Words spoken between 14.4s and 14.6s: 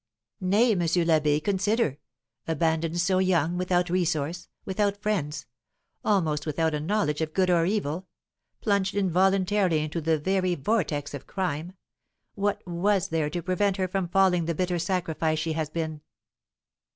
the